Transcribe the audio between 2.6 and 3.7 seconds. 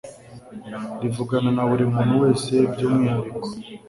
byumwihariko